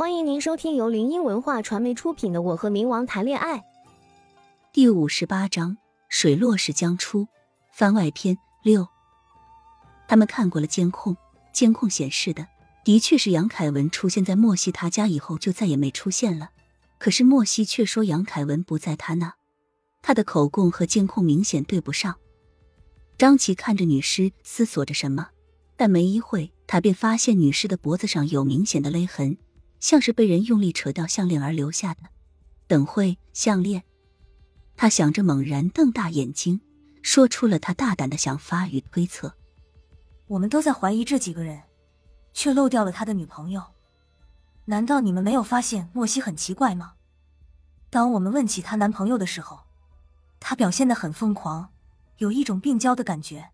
[0.00, 3.58] 欢迎您收听由林音文化传媒出品的《我和冥王谈恋爱》
[4.72, 5.76] 第五十八章：
[6.08, 7.28] 水落石将出，
[7.70, 8.88] 番外篇六。
[10.08, 11.14] 他们看过了监控，
[11.52, 12.46] 监控显示的
[12.82, 16.48] 的确是杨凯文出现在莫西他家以后就再也没出现了。
[16.96, 19.34] 可是莫西却说杨凯文不在他那，
[20.00, 22.16] 他的口供和监控明显对不上。
[23.18, 25.28] 张琪看着女尸，思索着什么，
[25.76, 29.36] 但没一会，他便发现女尸的脖子上有明显的勒痕，
[29.80, 32.02] 像是被人用力扯掉项链而留下的。
[32.66, 33.82] 等会项链，
[34.76, 36.60] 他想着，猛然瞪大眼睛，
[37.02, 39.34] 说出了他大胆的想法与推测：
[40.28, 41.62] 我们都在怀疑这几个人，
[42.32, 43.62] 却漏掉了他的女朋友。
[44.66, 46.92] 难道你们没有发现莫西很奇怪吗？
[47.88, 49.62] 当我们问起她男朋友的时候，
[50.38, 51.70] 她表现的很疯狂。
[52.18, 53.50] 有一种病娇的感觉，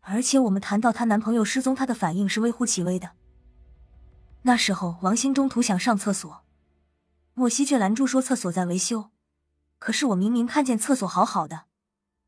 [0.00, 3.10] 而且我们谈到她男朋友失踪，她的反应是微乎其微的。
[4.42, 6.44] 那时候王鑫中途想上厕所，
[7.34, 9.10] 莫西却拦住说厕所在维修。
[9.78, 11.64] 可是我明明看见厕所好好的。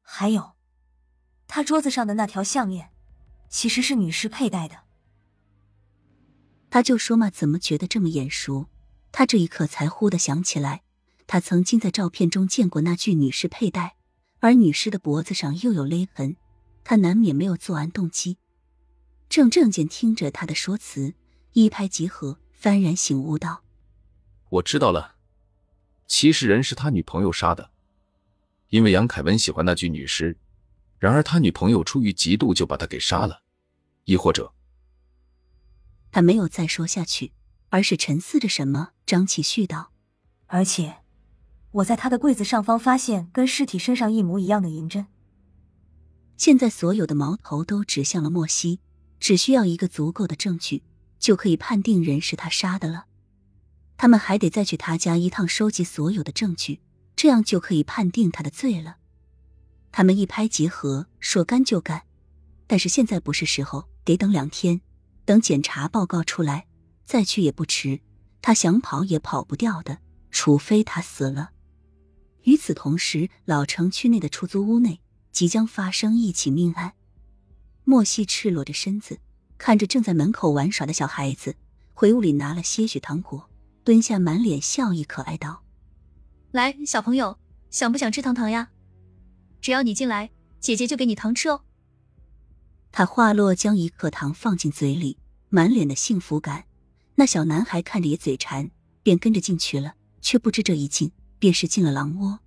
[0.01, 0.53] 还有，
[1.47, 2.91] 他桌子上的那条项链，
[3.49, 4.81] 其实是女士佩戴的。
[6.71, 8.69] 他就说嘛，怎么觉得这么眼熟？
[9.11, 10.83] 他这一刻才忽的想起来，
[11.27, 13.97] 他曾经在照片中见过那具女士佩戴。
[14.41, 16.37] 而女尸的脖子上又有勒痕，
[16.83, 18.39] 他难免没有作案动机。
[19.29, 21.15] 郑正健听着他的说辞，
[21.53, 23.63] 一拍即合，幡然醒悟道
[24.49, 25.17] ：“我知道了，
[26.07, 27.71] 其实人是他女朋友杀的，
[28.69, 30.39] 因为杨凯文喜欢那具女尸，
[30.99, 33.43] 然而他女朋友出于嫉妒就把他给杀了，
[34.05, 34.53] 亦或者……”
[36.11, 37.33] 他没有再说下去，
[37.71, 38.91] 而是沉思着什么。
[39.05, 39.93] 张启旭道
[40.47, 40.99] ：“而且。”
[41.73, 45.07] 我在他的柜子上方发现跟尸体身上一模一样的银针。
[46.37, 48.81] 现在所有的矛头都指向了莫西，
[49.19, 50.83] 只需要一个足够的证据，
[51.23, 53.07] 就可以判定人是他杀的了。
[53.97, 56.81] 他们还得再去他家一趟，收集所有的证据，
[57.15, 58.97] 这样就可以判定他的罪了。
[59.93, 62.03] 他们一拍即合，说干就干。
[62.67, 64.81] 但是现在不是时候，得等两天，
[65.25, 66.67] 等检查报告出来
[67.05, 68.01] 再去也不迟。
[68.41, 69.99] 他想跑也跑不掉的，
[70.33, 71.53] 除非他死了。
[72.43, 76.95] 与此同时，老城区内的出租屋内即将发生一起命案。
[77.85, 79.21] 莫西赤裸着身子，
[79.63, 81.55] 看着正在门口玩耍的小孩子，
[81.95, 83.49] 回屋里拿了些许糖果，
[83.85, 85.63] 蹲下，满脸笑意，可爱道
[86.51, 87.39] ：“来，小朋友，
[87.71, 88.71] 想不想吃糖糖呀？
[89.61, 91.63] 只要你进来，姐姐就给你糖吃哦。”
[92.91, 95.17] 他话落，将一颗糖放进嘴里，
[95.49, 96.65] 满脸的幸福感。
[97.15, 98.69] 那小男孩看着也嘴馋，
[99.05, 101.13] 便跟着进去了，却不知这一进。
[101.39, 102.41] 便是进了狼窝，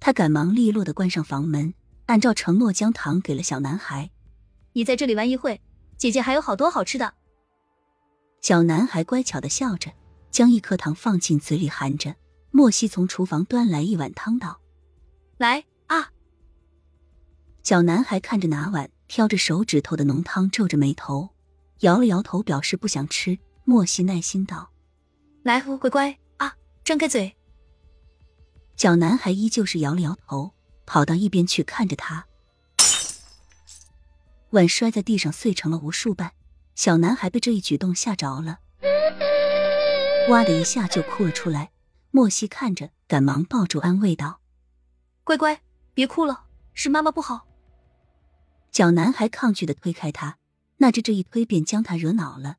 [0.00, 1.74] 他赶忙利落的关上房门，
[2.06, 4.10] 按照承诺将糖给了小男孩。
[4.76, 5.58] 你在这里玩一会，
[5.96, 7.14] 姐姐还有好多好吃的。
[8.42, 9.90] 小男孩乖巧的笑着，
[10.30, 12.14] 将一颗糖放进嘴里含着。
[12.50, 14.60] 莫西从厨房端来一碗汤，道
[15.38, 16.10] ：“来啊！”
[17.64, 21.30] 小男孩看着拿碗，挑着手指头的浓汤，皱着眉头，
[21.78, 23.38] 摇了摇头，表示不想吃。
[23.64, 24.70] 莫西耐心道
[25.42, 26.54] ：“来，乖乖啊。”
[26.84, 27.34] 张开嘴，
[28.76, 30.52] 小男孩依旧是摇了摇头，
[30.84, 32.26] 跑到一边去看着他。
[34.50, 36.32] 碗摔在地上，碎成了无数瓣。
[36.74, 38.60] 小男孩被这一举动吓着了，
[40.28, 41.70] 哇的一下就哭了出来。
[42.10, 44.40] 莫西看着，赶忙抱住安慰道
[45.24, 45.60] ：“乖乖，
[45.92, 47.46] 别哭了，是妈妈不好。”
[48.72, 50.38] 小男孩抗拒的推开他，
[50.78, 52.56] 那只这一推便将他惹恼了，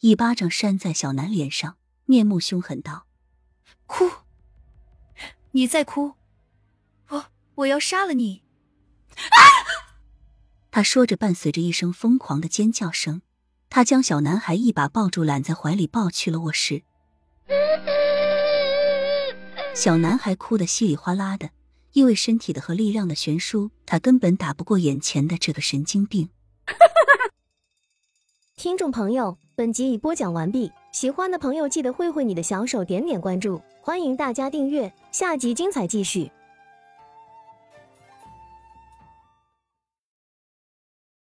[0.00, 1.76] 一巴掌扇在小男脸上，
[2.06, 3.06] 面目凶狠道。
[3.86, 4.10] 哭！
[5.52, 6.14] 你再哭，
[7.08, 7.26] 我
[7.56, 8.41] 我要杀了你！
[10.74, 13.20] 他说着，伴随着一声疯狂的尖叫声，
[13.68, 16.82] 他将小男孩一把抱住，揽在怀里，抱去了卧室。
[19.74, 21.50] 小男孩哭得稀里哗啦的，
[21.92, 26.30] 因为身体的和力量的悬殊，他根本打不过眼前的这个神经病。
[28.56, 33.60] 听众朋友，本集已播讲完毕，喜欢的朋友记得挥挥你的小手，点点关注。
[33.82, 36.32] 欢迎大家订阅，下集精彩继续。